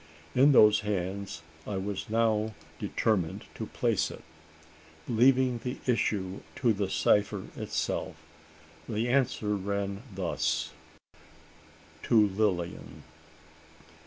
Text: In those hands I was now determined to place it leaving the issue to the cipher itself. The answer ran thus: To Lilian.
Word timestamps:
In 0.33 0.51
those 0.51 0.79
hands 0.79 1.43
I 1.67 1.77
was 1.77 2.09
now 2.09 2.55
determined 2.79 3.43
to 3.53 3.67
place 3.67 4.09
it 4.09 4.23
leaving 5.07 5.59
the 5.59 5.77
issue 5.85 6.39
to 6.55 6.73
the 6.73 6.89
cipher 6.89 7.43
itself. 7.55 8.15
The 8.89 9.07
answer 9.09 9.55
ran 9.55 10.01
thus: 10.15 10.71
To 12.01 12.17
Lilian. 12.29 13.03